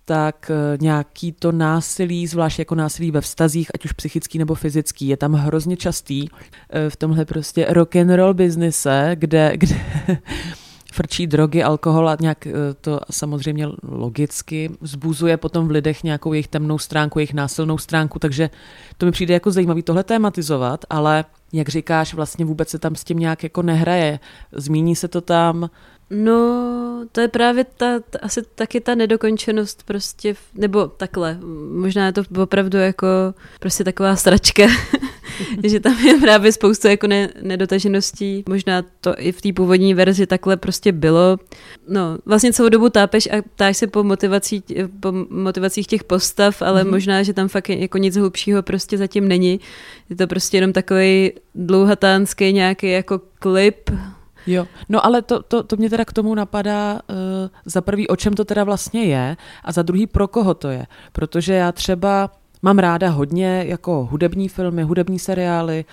[0.08, 5.08] tak eh, nějaký to násilí, zvlášť jako násilí ve vztazích, ať už psychický nebo fyzický,
[5.08, 9.76] je tam hrozně častý eh, v tomhle prostě rock and roll biznise, kde, kde
[10.98, 16.48] frčí drogy, alkohol a nějak eh, to samozřejmě logicky vzbuzuje potom v lidech nějakou jejich
[16.48, 18.50] temnou stránku, jejich násilnou stránku, takže
[18.98, 23.04] to mi přijde jako zajímavý tohle tématizovat, ale jak říkáš, vlastně vůbec se tam s
[23.04, 24.20] tím nějak jako nehraje.
[24.52, 25.70] Zmíní se to tam,
[26.10, 31.40] No, to je právě ta, ta, asi taky ta nedokončenost prostě, nebo takhle,
[31.72, 33.08] možná je to opravdu jako
[33.60, 34.64] prostě taková stračka,
[35.64, 40.28] že tam je právě spoustu jako ne, nedotažeností, možná to i v té původní verzi
[40.28, 41.38] takhle prostě bylo.
[41.88, 44.64] No, vlastně celou dobu tápeš a ptáš se po, motivací,
[45.00, 46.92] po motivacích těch postav, ale mm-hmm.
[46.92, 49.60] možná, že tam fakt jako nic hlubšího prostě zatím není.
[50.10, 53.90] Je to prostě jenom takový dlouhatánský nějaký jako klip,
[54.48, 57.18] Jo, no ale to, to, to mě teda k tomu napadá uh,
[57.66, 60.86] za prvý, o čem to teda vlastně je a za druhý, pro koho to je.
[61.12, 62.30] Protože já třeba
[62.62, 65.86] mám ráda hodně jako hudební filmy, hudební seriály,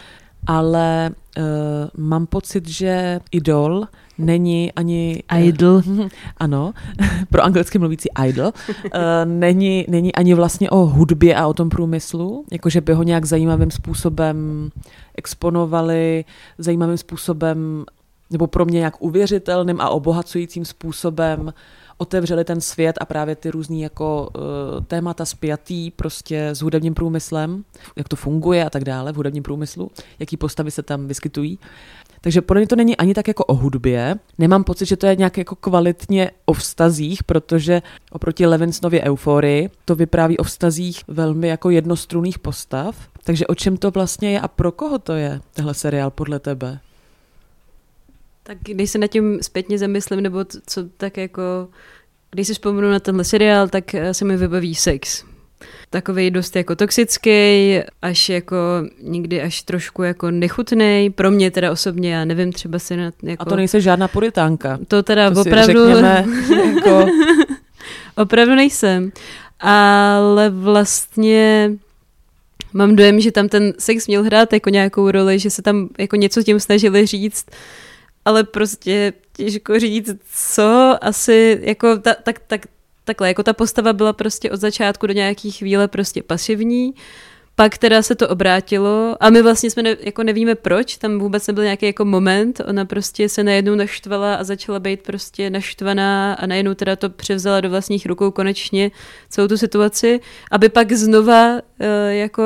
[0.47, 1.45] ale uh,
[1.97, 3.87] mám pocit, že Idol
[4.19, 5.23] není ani...
[5.39, 5.83] Idol.
[5.87, 6.73] Uh, ano,
[7.31, 8.47] pro anglicky mluvící idol.
[8.47, 8.91] Uh,
[9.25, 13.71] není, není ani vlastně o hudbě a o tom průmyslu, jakože by ho nějak zajímavým
[13.71, 14.71] způsobem
[15.15, 16.25] exponovali,
[16.59, 17.85] zajímavým způsobem
[18.31, 21.53] nebo pro mě nějak uvěřitelným a obohacujícím způsobem
[21.97, 27.65] otevřeli ten svět a právě ty různý jako uh, témata spjatý prostě s hudebním průmyslem,
[27.97, 31.59] jak to funguje a tak dále v hudebním průmyslu, jaký postavy se tam vyskytují.
[32.21, 34.15] Takže podle mě to není ani tak jako o hudbě.
[34.39, 39.95] Nemám pocit, že to je nějak jako kvalitně o vztazích, protože oproti Levinsonově euforii to
[39.95, 42.97] vypráví o vztazích velmi jako jednostrunných postav.
[43.25, 46.81] Takže o čem to vlastně je a pro koho to je, tenhle seriál podle tebe?
[48.47, 51.69] Tak když se nad tím zpětně zamyslím, nebo co tak jako,
[52.31, 55.25] když si vzpomenu na tenhle seriál, tak eh, se mi vybaví sex.
[55.91, 58.57] Takový dost jako toxický, až jako
[59.03, 61.11] někdy až trošku jako nechutný.
[61.15, 63.43] Pro mě teda osobně, já nevím, třeba si na, jako...
[63.43, 64.79] A to nejsi žádná puritánka.
[64.89, 65.87] To teda To si opravdu...
[65.87, 66.27] řekněme,
[66.75, 67.07] jako...
[68.17, 69.13] Opravdu nejsem.
[69.61, 71.73] Ale vlastně
[72.73, 76.17] mám dojem, že tam ten sex měl hrát jako nějakou roli, že se tam jako
[76.17, 77.47] něco tím snažili říct,
[78.25, 82.67] ale prostě těžko říct, co asi, jako ta, tak, tak,
[83.05, 86.95] takhle, jako ta postava byla prostě od začátku do nějaký chvíle prostě pasivní,
[87.57, 91.47] pak teda se to obrátilo a my vlastně jsme ne, jako nevíme proč, tam vůbec
[91.47, 96.47] nebyl nějaký jako moment, ona prostě se najednou naštvala a začala být prostě naštvaná a
[96.47, 98.91] najednou teda to převzala do vlastních rukou konečně
[99.29, 102.43] celou tu situaci, aby pak znova eh, jako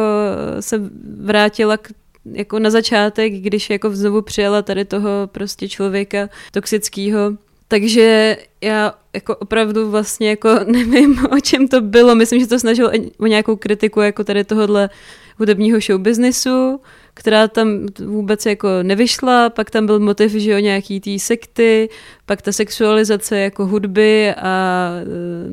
[0.61, 0.81] se
[1.21, 1.91] vrátila k
[2.33, 7.21] jako na začátek, když jako znovu přijala tady toho prostě člověka toxického.
[7.69, 12.15] Takže já jako opravdu vlastně jako nevím, o čem to bylo.
[12.15, 14.91] Myslím, že to snažilo o nějakou kritiku jako tady tohohle
[15.39, 16.81] hudebního showbiznisu,
[17.19, 21.89] která tam vůbec jako nevyšla, pak tam byl motiv, že o nějaký tý sekty,
[22.27, 24.91] pak ta sexualizace jako hudby a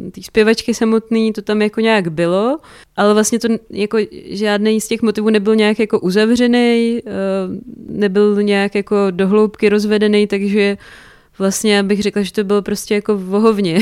[0.08, 2.58] e, té zpěvačky samotný, to tam jako nějak bylo,
[2.95, 3.97] ale vlastně to jako
[4.30, 7.01] žádný z těch motivů nebyl nějak jako uzavřený, e,
[7.89, 10.78] nebyl nějak jako dohloubky rozvedený, takže
[11.39, 13.80] vlastně bych řekla, že to bylo prostě jako vohovně.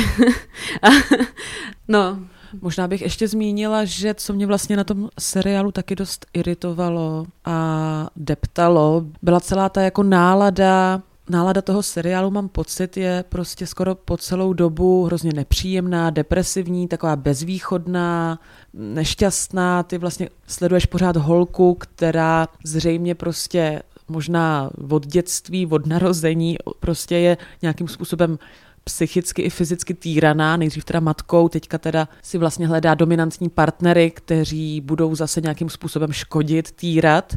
[1.88, 2.20] no,
[2.62, 8.08] Možná bych ještě zmínila, že co mě vlastně na tom seriálu taky dost iritovalo a
[8.16, 14.18] deptalo, byla celá ta jako nálada Nálada toho seriálu, mám pocit, je prostě skoro po
[14.18, 18.40] celou dobu hrozně nepříjemná, depresivní, taková bezvýchodná,
[18.74, 19.84] nešťastná.
[19.84, 27.38] Ty vlastně sleduješ pořád holku, která zřejmě prostě možná od dětství, od narození prostě je
[27.62, 28.40] nějakým způsobem
[28.84, 34.82] psychicky i fyzicky týraná, nejdřív teda matkou, teďka teda si vlastně hledá dominantní partnery, kteří
[34.82, 37.36] budou zase nějakým způsobem škodit, týrat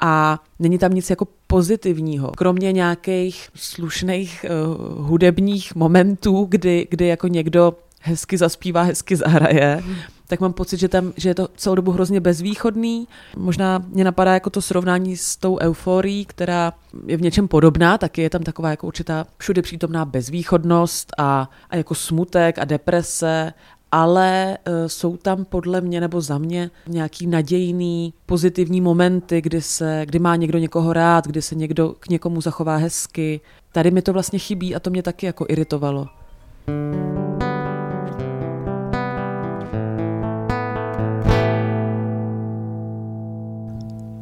[0.00, 2.32] a není tam nic jako pozitivního.
[2.36, 9.82] Kromě nějakých slušných uh, hudebních momentů, kdy, kdy jako někdo hezky zaspívá, hezky zahraje,
[10.26, 13.08] tak mám pocit, že, tam, že je to celou dobu hrozně bezvýchodný.
[13.36, 16.72] Možná mě napadá jako to srovnání s tou euforií, která
[17.06, 21.76] je v něčem podobná, taky je tam taková jako určitá všude přítomná bezvýchodnost a, a
[21.76, 23.52] jako smutek a deprese,
[23.92, 30.02] ale uh, jsou tam podle mě nebo za mě nějaký nadějný, pozitivní momenty, kdy, se,
[30.06, 33.40] kdy má někdo někoho rád, kdy se někdo k někomu zachová hezky.
[33.72, 36.06] Tady mi to vlastně chybí a to mě taky jako iritovalo.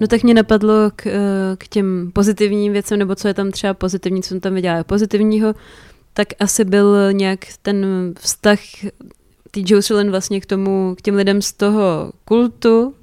[0.02, 1.06] No tak mě napadlo k,
[1.58, 5.54] k těm pozitivním věcem, nebo co je tam třeba pozitivní, co jsem tam viděla pozitivního,
[6.12, 7.86] tak asi byl nějak ten
[8.20, 8.58] vztah
[9.50, 12.94] ty Jocelyn vlastně k tomu, k těm lidem z toho kultu,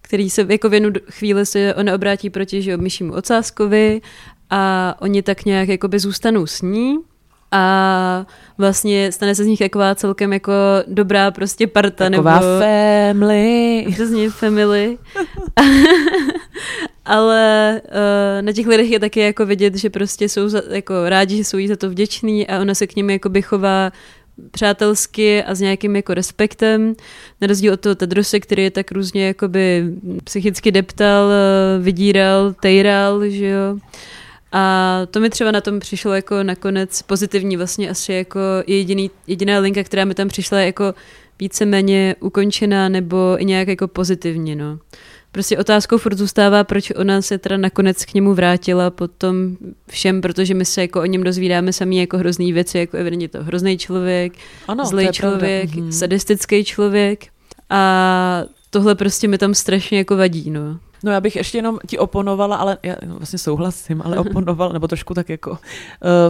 [0.00, 4.00] který se jako v jednu chvíli se ona obrátí proti že myšímu ocázkovi
[4.50, 6.98] a oni tak nějak jakoby zůstanou s ní
[7.52, 8.26] a
[8.58, 10.52] vlastně stane se z nich taková celkem jako
[10.86, 12.10] dobrá prostě parta.
[12.10, 13.86] Taková nebo, family.
[13.92, 14.98] Přesně, family.
[17.04, 21.36] Ale uh, na těch lidech je taky jako vidět, že prostě jsou za, jako rádi,
[21.36, 23.92] že jsou jí za to vděční a ona se k nim jakoby chová
[24.50, 26.94] přátelsky a s nějakým jako respektem,
[27.40, 29.84] na rozdíl od toho Tedrose, který je tak různě jakoby
[30.24, 33.78] psychicky deptal, eh, vydíral, tejral, že jo.
[34.58, 39.58] A to mi třeba na tom přišlo jako nakonec pozitivní, vlastně asi jako jediný, jediná
[39.58, 40.94] linka, která mi tam přišla jako
[41.38, 44.78] víceméně ukončená nebo i nějak jako pozitivně, no.
[45.32, 49.56] Prostě otázkou furt zůstává, proč ona se teda nakonec k němu vrátila potom
[49.90, 53.44] všem, protože my se jako o něm dozvídáme sami jako hrozný věci, jako evidentně to
[53.44, 54.32] hrozný člověk,
[54.68, 55.82] Ano, zlej člověk, pravda.
[55.82, 55.92] Mhm.
[55.92, 57.26] sadistický člověk
[57.70, 60.78] a tohle prostě mi tam strašně jako vadí, no.
[61.02, 65.14] No já bych ještě jenom ti oponovala, ale já vlastně souhlasím, ale oponovala, nebo trošku
[65.14, 65.56] tak jako uh,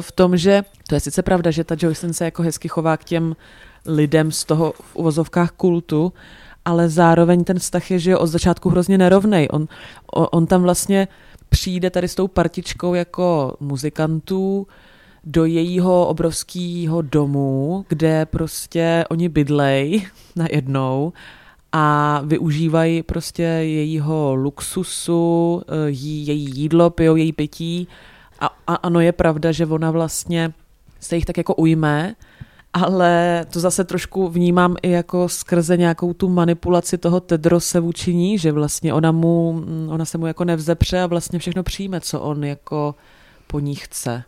[0.00, 3.04] v tom, že to je sice pravda, že ta Joycelyn se jako hezky chová k
[3.04, 3.36] těm
[3.86, 6.12] lidem z toho v uvozovkách kultu,
[6.64, 9.48] ale zároveň ten vztah je, že je od začátku hrozně nerovnej.
[9.50, 9.68] On,
[10.12, 11.08] on, on tam vlastně
[11.48, 14.66] přijde tady s tou partičkou jako muzikantů
[15.24, 21.12] do jejího obrovského domu, kde prostě oni bydlej najednou
[21.78, 27.88] a využívají prostě jejího luxusu, eh, jí, její jídlo, pijou její pití
[28.40, 30.52] a, a ano je pravda, že ona vlastně
[31.00, 32.14] se jich tak jako ujme,
[32.72, 38.38] ale to zase trošku vnímám i jako skrze nějakou tu manipulaci toho Tedrose vůči ní,
[38.38, 42.20] že vlastně ona, mu, mm, ona se mu jako nevzepře a vlastně všechno přijme, co
[42.20, 42.94] on jako
[43.46, 44.24] po ní chce.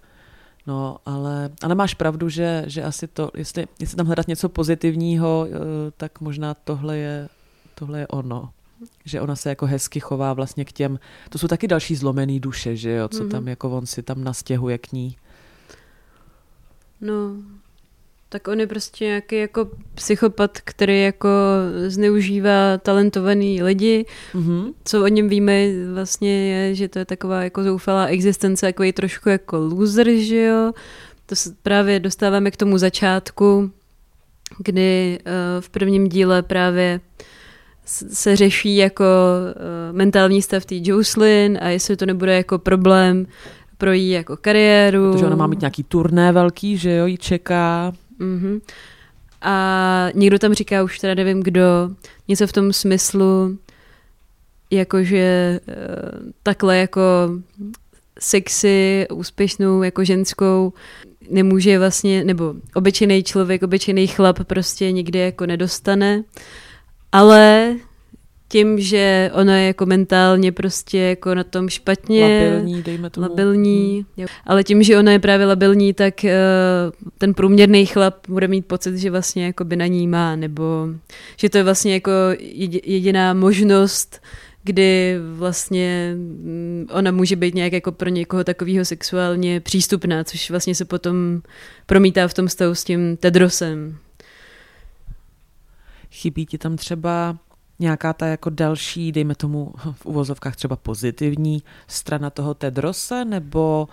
[0.67, 5.47] No, ale, ale máš pravdu, že, že asi to, jestli, jestli tam hledat něco pozitivního,
[5.49, 5.51] eh,
[5.97, 7.29] tak možná tohle je,
[7.79, 8.51] tohle je ono.
[9.05, 10.99] Že ona se jako hezky chová vlastně k těm,
[11.31, 13.31] to jsou taky další zlomený duše, že jo, co Mhm.
[13.31, 15.17] tam jako on si tam nastěhuje k ní.
[17.01, 17.33] No,
[18.29, 21.29] tak on je prostě nějaký jako psychopat, který jako
[21.87, 24.05] zneužívá talentovaný lidi.
[24.35, 24.73] Mhm.
[24.85, 25.63] Co o něm víme
[25.93, 30.43] vlastně je, že to je taková jako zoufalá existence, jako je trošku jako loser, že
[30.43, 30.73] jo.
[31.27, 33.71] To se právě dostáváme k tomu začátku,
[34.59, 37.38] kdy uh, v prvním díle právě s-
[37.89, 43.27] se řeší jako uh, mentální stav té Jocelyn a jestli to nebude jako problém
[43.79, 45.13] pro její jako kariéru.
[45.13, 47.93] Protože ona má mít nějaký turné velký, že jo, jí čeká.
[48.21, 48.61] Mm-hmm.
[49.43, 51.91] A někdo tam říká, už teda nevím kdo,
[52.29, 53.59] něco v tom smyslu,
[54.71, 57.01] jakože uh, takhle jako
[58.21, 60.73] sexy, úspěšnou jako ženskou
[61.31, 66.23] nemůže vlastně, nebo obyčejný člověk, obyčejný chlap prostě nikdy jako nedostane,
[67.13, 67.77] ale
[68.49, 73.29] tím, že ona je jako mentálně prostě jako na tom špatně, Labilní, dejme tomu.
[73.29, 74.27] labilní, jo.
[74.47, 76.31] ale tím, že ona je právě labilní, tak uh,
[77.19, 80.89] ten průměrný chlap bude mít pocit, že vlastně jako by na ní má, nebo
[81.37, 84.21] že to je vlastně jako jedi- jediná možnost,
[84.65, 90.75] kdy vlastně mm, ona může být nějak jako pro někoho takového sexuálně přístupná, což vlastně
[90.75, 91.43] se potom
[91.87, 93.97] promítá v tom stavu s tím Tedrosem.
[96.11, 97.37] Chybí ti tam třeba
[97.79, 103.89] nějaká ta jako další, dejme tomu v uvozovkách třeba pozitivní strana toho Tedrose, nebo,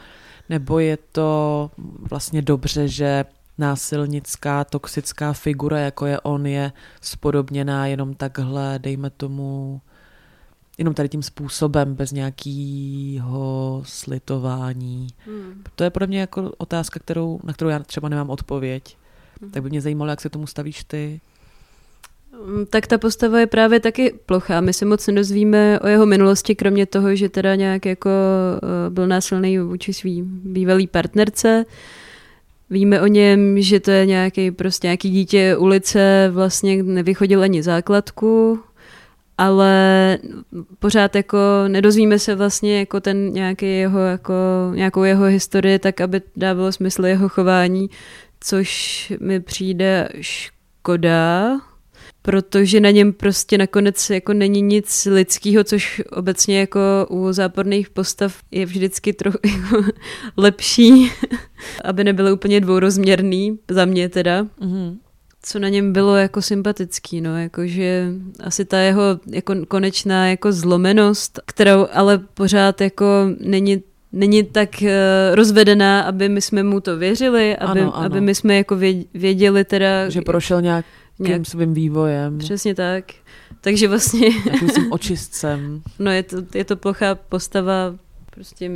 [0.49, 1.71] nebo je to
[2.09, 3.25] vlastně dobře, že
[3.57, 9.81] násilnická, toxická figura, jako je on, je spodobněná jenom takhle, dejme tomu,
[10.77, 15.07] jenom tady tím způsobem, bez nějakého slitování.
[15.25, 15.63] Hmm.
[15.75, 18.97] To je pro mě jako otázka, kterou, na kterou já třeba nemám odpověď.
[19.41, 19.51] Mhm.
[19.51, 21.21] Tak by mě zajímalo, jak se tomu stavíš ty.
[22.43, 24.61] Mm, Tak ta postava je právě taky plochá.
[24.61, 29.07] My se moc nedozvíme o jeho minulosti, kromě toho, že teda nějak jako eh, byl
[29.07, 31.65] násilný vůči svý bývalý partnerce.
[32.69, 38.59] Víme o něm, že to je nějaký prostě nějaký dítě ulice, vlastně nevychodil ani základku,
[39.37, 40.17] ale
[40.79, 44.33] pořád jako nedozvíme se vlastně jako ten nějaký jeho, jako,
[44.75, 47.89] nějakou jeho historii, tak aby dávalo smysl jeho chování,
[48.39, 51.51] což mi přijde škoda,
[52.25, 58.35] protože na něm prostě nakonec jako není nic lidského, což obecně jako u záporných postav
[58.51, 59.83] je vždycky trochu jako
[60.37, 61.11] lepší,
[61.83, 64.43] aby nebylo úplně dvourozměrný, za mě teda.
[64.43, 64.95] Mm-hmm.
[65.41, 68.07] Co na něm bylo jako sympatický, no, jakože
[68.39, 73.05] asi ta jeho jako konečná jako zlomenost, kterou ale pořád jako
[73.39, 74.87] není není tak uh,
[75.35, 78.05] rozvedená, aby my jsme mu to věřili, aby, Ano, ano.
[78.05, 80.85] aby my jsme jako vě- věděli teda, Že prošel nějak,
[81.19, 83.05] nějakým svým vývojem, Přesně tak.
[83.61, 85.81] Takže vlastně, nějakým svým očistcem.
[85.99, 87.95] no je to, je to plochá postava,
[88.31, 88.71] prostě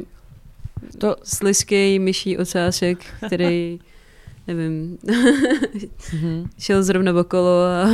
[0.97, 3.79] To, sliský myší ocásek, který,
[4.47, 4.97] nevím,
[6.13, 6.49] mhm.
[6.57, 7.87] šel zrovna okolo a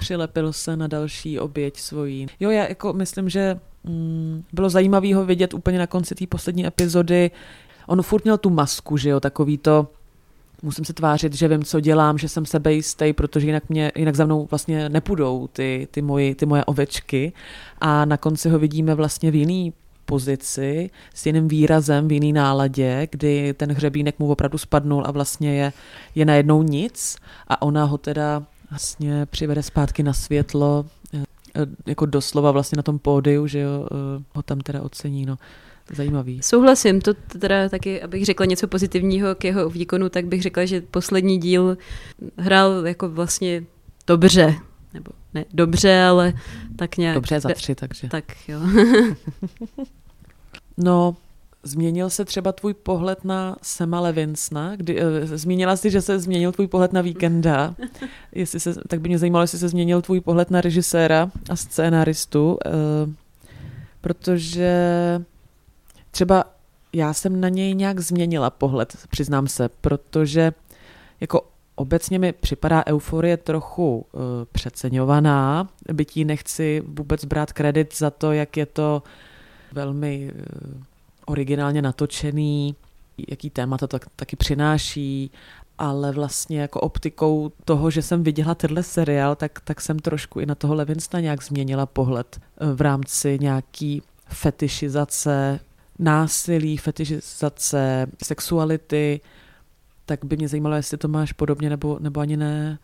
[0.00, 2.26] přilepil se na další oběť svojí.
[2.40, 6.66] Jo, já jako myslím, že mm, bylo zajímavé ho vidět úplně na konci té poslední
[6.66, 7.30] epizody.
[7.86, 9.86] On furt měl tu masku, že jo, takový to,
[10.62, 14.24] musím se tvářit, že vím, co dělám, že jsem sebejistý, protože jinak, mě, jinak za
[14.24, 17.32] mnou vlastně nepůjdou ty, ty, moji, ty moje ovečky.
[17.80, 19.72] A na konci ho vidíme vlastně v jiný
[20.04, 25.54] pozici, s jiným výrazem, v jiný náladě, kdy ten hřebínek mu opravdu spadnul a vlastně
[25.54, 25.72] je,
[26.14, 27.16] je najednou nic
[27.48, 31.24] a ona ho teda vlastně přivede zpátky na světlo, eh,
[31.56, 35.36] eh, jako doslova vlastně na tom pódiu, že jo, eh, ho tam teda ocení, no.
[35.90, 36.42] Zajímavý.
[36.42, 40.80] souhlasím, to teda taky, abych řekla něco pozitivního k jeho výkonu, tak bych řekla, že
[40.80, 41.78] poslední díl
[42.36, 43.64] hrál jako vlastně
[44.06, 44.54] dobře,
[44.94, 46.32] nebo ne dobře, ale
[46.76, 47.14] tak nějak.
[47.14, 48.08] Dobře za tři, takže.
[48.08, 48.60] Tak jo.
[50.76, 51.16] No,
[51.62, 54.76] změnil se třeba tvůj pohled na Sema Levinsona?
[54.76, 57.74] Kdy, uh, zmínila jsi, že se změnil tvůj pohled na víkenda.
[58.32, 62.58] Jestli se, tak by mě zajímalo, jestli se změnil tvůj pohled na režiséra a scénáristu,
[62.66, 63.12] uh,
[64.00, 64.80] protože
[66.12, 66.44] třeba
[66.92, 70.52] já jsem na něj nějak změnila pohled, přiznám se, protože
[71.20, 74.20] jako obecně mi připadá euforie trochu uh,
[74.52, 79.02] přeceňovaná, byť jí nechci vůbec brát kredit za to, jak je to
[79.72, 80.82] velmi uh,
[81.26, 82.74] originálně natočený,
[83.28, 85.30] jaký témata tak, taky přináší,
[85.78, 90.46] ale vlastně jako optikou toho, že jsem viděla tenhle seriál, tak, tak jsem trošku i
[90.46, 95.60] na toho Levinsta nějak změnila pohled eh, v rámci nějaký fetišizace
[96.02, 99.20] násilí, fetišizace sexuality,
[100.06, 102.78] tak by mě zajímalo, jestli to máš podobně nebo, nebo ani ne.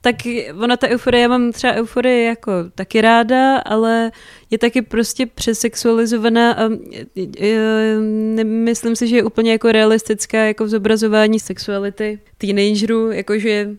[0.00, 0.16] tak
[0.62, 4.12] ona ta euforie, já mám třeba euforii jako taky ráda, ale
[4.54, 6.68] je taky prostě přesexualizovaná a
[7.16, 7.98] e, e,
[8.34, 13.70] nemyslím si, že je úplně jako realistická jako v zobrazování sexuality teenagerů, jakože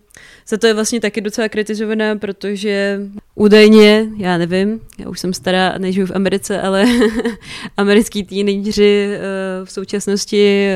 [0.47, 2.99] za to je vlastně taky docela kritizovaná, protože
[3.35, 6.85] údajně, já nevím, já už jsem stará a nežiju v Americe, ale
[7.77, 9.19] americký teenageři eh,
[9.65, 10.69] v současnosti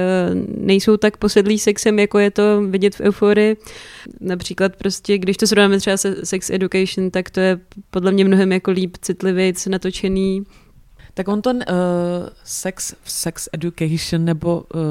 [0.57, 3.57] nejsou tak posedlí sexem, jako je to vidět v euforii.
[4.19, 7.59] Například prostě, když to srovnáme třeba se Sex Education, tak to je
[7.91, 10.43] podle mě mnohem jako líp citlivějc natočený.
[11.13, 14.81] Tak on ten uh, sex v sex education nebo uh,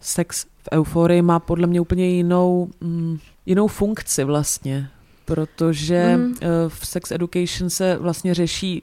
[0.00, 4.88] sex v euforii má podle mě úplně jinou, mm, jinou funkci vlastně,
[5.24, 6.22] protože Mm.
[6.22, 6.30] mm.
[6.30, 6.38] uh,
[6.68, 8.82] v sex education se vlastně řeší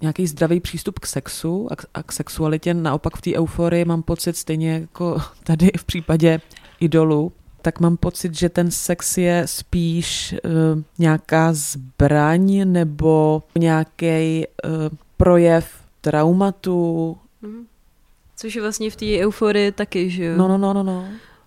[0.00, 2.74] nějaký zdravý přístup k sexu a k, a k sexualitě.
[2.74, 6.40] Naopak v té euforii mám pocit stejně jako tady v případě
[6.80, 14.70] idolu, tak mám pocit, že ten sex je spíš uh, nějaká zbraň nebo nějaký uh,
[15.16, 15.66] projev
[16.00, 17.16] traumatu.
[17.42, 17.66] Mhm.
[18.36, 20.36] Což je vlastně v té euforii taky, že jo?
[20.36, 21.04] No, no, no, no, no.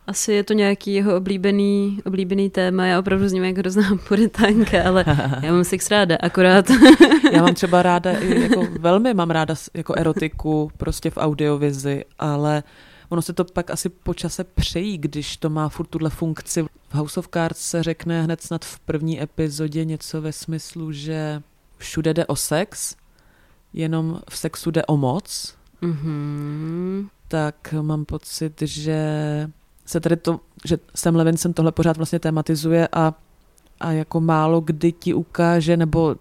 [0.07, 2.85] Asi je to nějaký jeho oblíbený, oblíbený téma.
[2.85, 5.05] Já opravdu s ním jako hrozná puritánka, ale
[5.41, 6.65] já mám sex ráda, akorát.
[7.33, 12.63] Já mám třeba ráda, i jako velmi mám ráda jako erotiku prostě v audiovizi, ale
[13.13, 16.63] ono se to pak asi po čase přejí, když to má furt tuhle funkci.
[16.63, 21.41] V House of Cards se řekne hned snad v první epizodě něco ve smyslu, že
[21.77, 22.95] všude jde o sex,
[23.73, 27.07] jenom v sexu jde o moc, Mhm.
[27.27, 28.99] tak mám pocit, že
[29.85, 33.13] se tady to, že Sam Levinson tohle pořád vlastně tematizuje a,
[33.79, 36.15] a jako málo kdy ti ukáže, nebo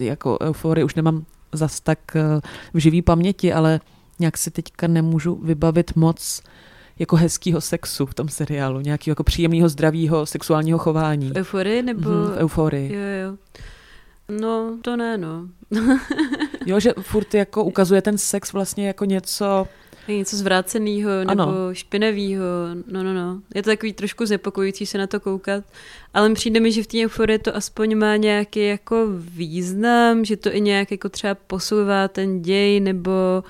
[0.00, 2.40] jako euforii už nemám zas tak eh,
[2.74, 3.80] v živý paměti, ale
[4.18, 6.42] nějak si teďka nemůžu vybavit moc
[6.98, 11.30] jako hezkýho sexu v tom seriálu, nějakého jako příjemného, zdravého sexuálního chování.
[11.30, 12.10] V euforii nebo...
[12.10, 12.92] Mhm, v euforii.
[12.94, 13.36] Jo, jo.
[14.40, 15.48] No, to ne, no.
[16.66, 19.68] Jo, že furt jako ukazuje ten sex vlastně jako něco,
[20.08, 21.54] něco zvráceného nebo Ano.
[21.72, 22.44] špinavého.
[22.92, 23.40] No, no, no.
[23.54, 25.64] Je to takový trošku znepokojující se na to koukat.
[26.14, 30.54] Ale přijde mi, že v té euforii to aspoň má nějaký jako význam, že to
[30.54, 33.44] i nějak jako třeba posouvá ten děj, nebo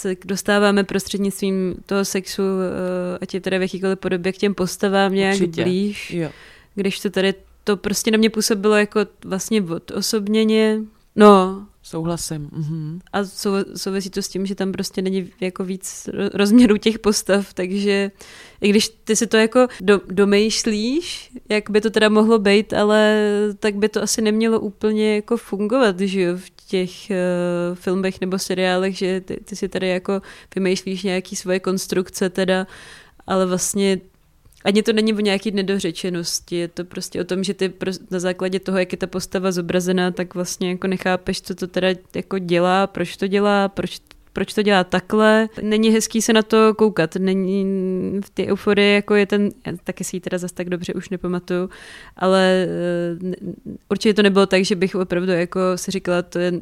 [0.00, 5.14] se dostáváme prostřednictvím toho sexu, eh, ať je teda v jakýkoliv podobě, k těm postavám
[5.14, 5.62] nějak Určitě.
[5.62, 6.10] blíž.
[6.10, 6.30] jo.
[6.74, 7.34] Když to tady
[7.64, 10.78] to prostě na mě působilo jako vlastně odosobněně.
[11.16, 12.48] No, Souhlasím.
[12.52, 13.00] Mhm.
[13.12, 16.98] a sou, souvisí to s tím, že tam prostě není jako víc ro- rozměrů těch
[16.98, 18.10] postav, takže
[18.60, 23.16] i když ty si to jako do, domýšlíš, jak by to teda mohlo být, ale
[23.58, 28.38] tak by to asi nemělo úplně jako fungovat, že jo, v těch uh, filmech nebo
[28.38, 30.22] seriálech, že ty, ty si tady jako
[30.54, 32.66] vymýšlíš nějaký svoje konstrukce teda,
[33.26, 34.00] ale vlastně
[34.64, 37.72] ani to není o nějaký nedořečenosti, je to prostě o tom, že ty
[38.10, 41.88] na základě toho, jak je ta postava zobrazená, tak vlastně jako nechápeš, co to teda
[42.14, 44.00] jako dělá, proč to dělá, proč
[44.32, 45.48] proč to dělá takhle.
[45.62, 47.16] Není hezký se na to koukat.
[47.16, 47.64] Není
[48.24, 51.08] v té euforii, jako je ten, já taky si ji teda zase tak dobře už
[51.08, 51.70] nepamatuju,
[52.16, 53.46] ale eh,
[53.88, 56.52] určitě to nebylo tak, že bych opravdu jako si říkala, to je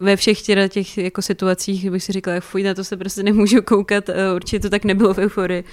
[0.00, 3.62] ve všech těch, těch jako situacích bych si říkala, fuj, na to se prostě nemůžu
[3.62, 4.10] koukat.
[4.36, 5.64] Určitě to tak nebylo v euforii.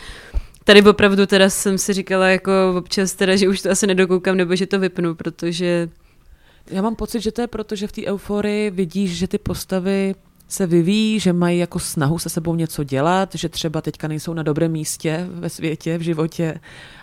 [0.67, 4.55] Tady opravdu teda jsem si říkala jako občas teda, že už to asi nedokoukám nebo
[4.55, 5.89] že to vypnu, protože
[6.71, 10.15] já mám pocit, že to je proto, že v té euforii vidíš, že ty postavy
[10.47, 14.43] se vyvíjí, že mají jako snahu se sebou něco dělat, že třeba teďka nejsou na
[14.43, 16.59] dobrém místě ve světě, v životě,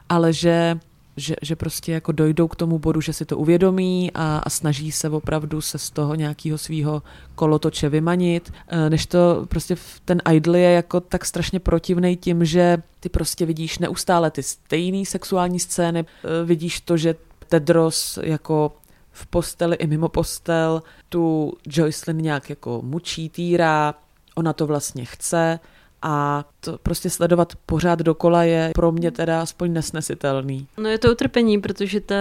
[0.09, 0.79] ale že
[1.17, 4.93] že, že prostě jako dojdou k tomu bodu, že si to uvědomí a, a snaží
[4.93, 7.03] se opravdu se z toho nějakého svého
[7.35, 12.83] kolotoče vymanit, e, než to prostě ten idol je jako tak strašně protivný tím, že
[13.01, 17.15] ty prostě vidíš neustále ty stejné sexuální scény, e, vidíš to, že
[17.49, 18.73] Tedros jako
[19.13, 23.95] v posteli i mimo postel tu Joycelyn nějak jako mučí, týrá,
[24.35, 25.61] ona to vlastně chce
[26.07, 30.67] a to prostě sledovat pořád dokola je pro mě teda aspoň nesnesitelný.
[30.79, 32.15] No je to utrpení, protože ta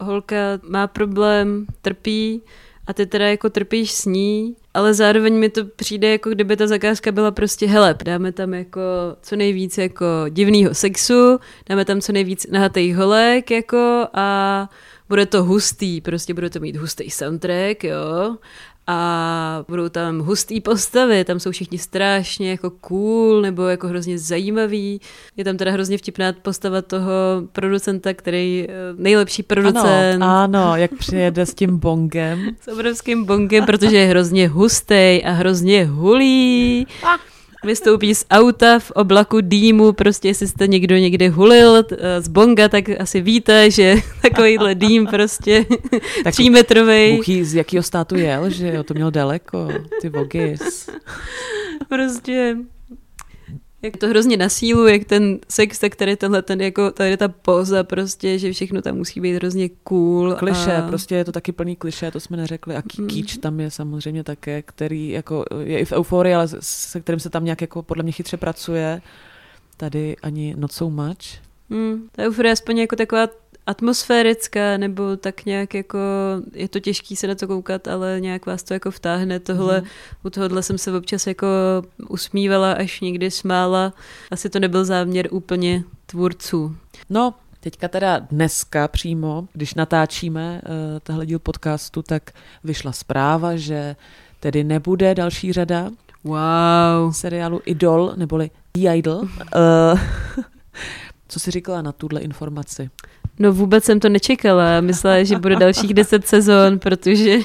[0.00, 0.36] holka
[0.68, 2.42] má problém, trpí
[2.86, 6.66] a ty teda jako trpíš s ní, ale zároveň mi to přijde, jako kdyby ta
[6.66, 8.80] zakázka byla prostě hele, dáme tam jako
[9.22, 14.68] co nejvíc jako divného sexu, dáme tam co nejvíc nahatých holek jako a
[15.08, 18.36] bude to hustý, prostě bude to mít hustý soundtrack, jo,
[18.90, 25.00] a budou tam hustý postavy, tam jsou všichni strašně jako cool nebo jako hrozně zajímavý.
[25.36, 27.12] Je tam teda hrozně vtipná postava toho
[27.52, 30.22] producenta, který eh, nejlepší producent.
[30.22, 32.50] Ano, ano jak přijede s tím bongem.
[32.60, 36.86] S obrovským bongem, protože je hrozně hustý a hrozně hulí.
[37.64, 42.68] Vystoupí z auta v oblaku dýmu, prostě jestli jste někdo někde hulil eh, z bonga,
[42.68, 45.66] tak asi víte, že takovýhle dým prostě
[46.24, 47.16] tak třímetrovej.
[47.16, 49.68] Buchý, z jakého státu jel, že jo, to měl daleko,
[50.00, 50.90] ty vogis.
[51.88, 52.56] prostě
[53.82, 57.28] jak to hrozně na sílu, jak ten sex, tak tady tenhle, ten jako, tady ta
[57.28, 60.34] poza prostě, že všechno tam musí být hrozně cool.
[60.34, 60.88] Kliše, a...
[60.88, 62.76] prostě je to taky plný kliše, to jsme neřekli.
[62.76, 63.40] A kýč mm.
[63.40, 67.44] tam je samozřejmě také, který jako je i v euforii, ale se kterým se tam
[67.44, 69.02] nějak jako podle mě chytře pracuje.
[69.76, 71.48] Tady ani not so much.
[71.70, 73.28] Mm, ta euforie aspoň jako taková
[73.68, 75.98] atmosférická, nebo tak nějak jako,
[76.52, 79.40] je to těžký se na to koukat, ale nějak vás to jako vtáhne.
[79.40, 79.86] Tohle, mm.
[80.22, 81.46] u tohohle jsem se občas jako
[82.08, 83.92] usmívala, až někdy smála.
[84.30, 86.76] Asi to nebyl záměr úplně tvůrců.
[87.10, 92.30] No, Teďka teda dneska přímo, když natáčíme uh, tahle díl podcastu, tak
[92.64, 93.96] vyšla zpráva, že
[94.40, 95.90] tedy nebude další řada
[96.24, 97.12] wow.
[97.12, 99.18] seriálu Idol, neboli The Idol.
[99.18, 100.00] Uh,
[101.28, 102.90] co jsi říkala na tuhle informaci?
[103.38, 104.80] No vůbec jsem to nečekala.
[104.80, 107.38] Myslela, že bude dalších deset sezon, protože...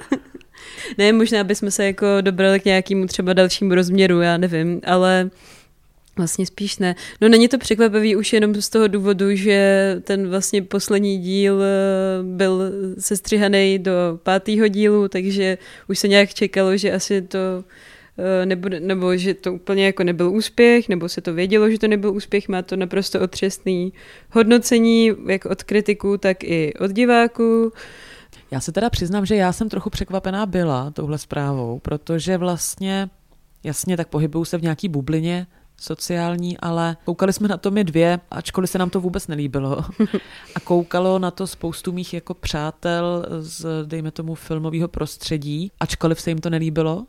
[0.98, 5.30] ne, možná bychom se jako dobrali k nějakému třeba dalšímu rozměru, já nevím, ale
[6.16, 6.94] Vlastně spíš ne.
[7.20, 12.22] No není to překvapivý už jenom z toho důvodu, že ten vlastně poslední díl eh,
[12.22, 13.92] byl sestřihaný do
[14.22, 15.58] pátého dílu, takže
[15.88, 17.64] už se nějak čekalo, že asi to
[18.44, 22.12] nebo, nebo že to úplně jako nebyl úspěch, nebo se to vědělo, že to nebyl
[22.14, 23.92] úspěch, má to naprosto otřesný
[24.30, 27.72] hodnocení, jak od kritiků, tak i od diváků.
[28.50, 33.10] Já se teda přiznám, že já jsem trochu překvapená byla touhle zprávou, protože vlastně,
[33.64, 35.46] jasně, tak pohybuju se v nějaký bublině
[35.80, 39.84] sociální, ale koukali jsme na to my dvě, ačkoliv se nám to vůbec nelíbilo.
[40.54, 46.30] A koukalo na to spoustu mých jako přátel z, dejme tomu, filmového prostředí, ačkoliv se
[46.30, 47.06] jim to nelíbilo.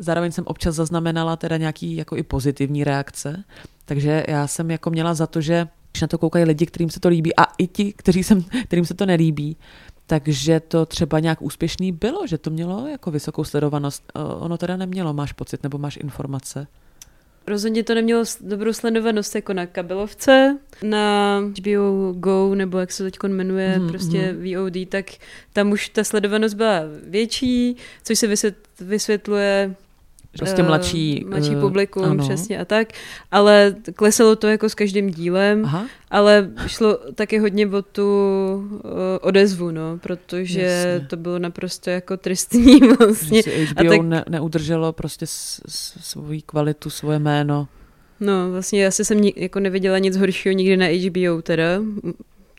[0.00, 3.44] Zároveň jsem občas zaznamenala teda nějaký jako i pozitivní reakce,
[3.84, 7.00] takže já jsem jako měla za to, že když na to koukají lidi, kterým se
[7.00, 9.56] to líbí a i ti, kteří jsem, kterým se to nelíbí,
[10.06, 14.12] takže to třeba nějak úspěšný bylo, že to mělo jako vysokou sledovanost.
[14.38, 16.66] Ono teda nemělo, máš pocit nebo máš informace?
[17.46, 23.18] Rozhodně to nemělo dobrou sledovanost jako na kabelovce, na HBO Go, nebo jak se teď
[23.28, 24.54] jmenuje, mm, prostě mm.
[24.54, 25.06] VOD, tak
[25.52, 29.74] tam už ta sledovanost byla větší, což se vysvětluje
[30.38, 32.24] Prostě mladší, uh, mladší publikum, ano.
[32.24, 32.88] přesně a tak.
[33.30, 35.86] Ale klesalo to jako s každým dílem, Aha.
[36.10, 38.06] ale šlo taky hodně o tu
[38.70, 38.80] uh,
[39.20, 41.06] odezvu, no, protože Jasně.
[41.06, 43.42] to bylo naprosto jako tristní vlastně.
[43.42, 44.00] Že HBO a tak...
[44.00, 47.68] ne, neudrželo prostě s, s, svoji kvalitu, svoje jméno.
[48.20, 51.64] No, vlastně asi jsem ni, jako neviděla nic horšího nikdy na HBO teda,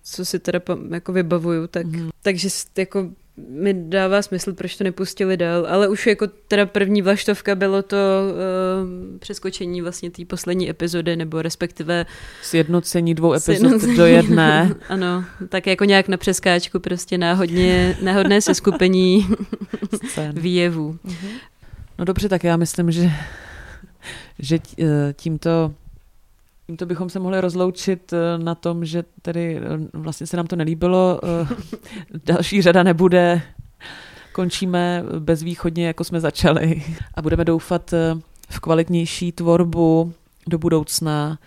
[0.03, 0.59] co si teda
[0.91, 2.09] jako vybavuju, tak, mm.
[2.22, 7.55] takže jako mi dává smysl, proč to nepustili dál, ale už jako teda první vlaštovka
[7.55, 12.05] bylo to uh, přeskočení vlastně té poslední epizody, nebo respektive
[12.43, 13.97] Sjednocení dvou epizod sjednocení.
[13.97, 14.75] do jedné.
[14.89, 19.27] ano, tak jako nějak na přeskáčku prostě náhodně, náhodné seskupení
[20.34, 20.99] výjevů.
[21.99, 23.11] No dobře, tak já myslím, že,
[24.39, 25.73] že eh, tímto,
[26.72, 29.61] tímto bychom se mohli rozloučit eh, na tom, že tedy eh,
[29.93, 31.19] vlastně se nám to nelíbilo.
[31.24, 31.47] eh,
[32.26, 33.41] Další řada nebude.
[34.34, 36.84] Končíme bezvýchodně, jako jsme začali.
[37.13, 37.93] A budeme doufat
[38.49, 40.13] v kvalitnější tvorbu
[40.47, 41.39] do budoucna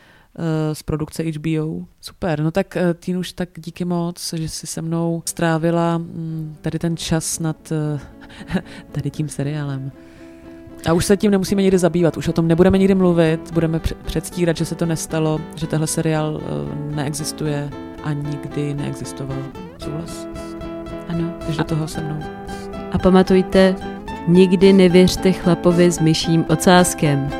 [0.72, 1.86] z produkce HBO.
[2.00, 6.96] Super, no tak Týnuš, tak díky moc, že jsi se mnou strávila mm, tady ten
[6.96, 7.72] čas nad
[8.92, 9.92] tady tím seriálem.
[10.86, 13.94] A už se tím nemusíme nikdy zabývat, už o tom nebudeme nikdy mluvit, budeme pře-
[14.04, 17.70] předstírat, že se to nestalo, že tenhle seriál eh, neexistuje
[18.04, 19.38] a nikdy neexistoval.
[19.78, 20.26] Souhlas?
[21.08, 21.34] Ano.
[21.46, 22.18] Jdeš do toho se mnou?
[22.92, 23.76] A pamatujte,
[24.28, 27.30] nikdy nevěřte chlapovi s myším ocáskem.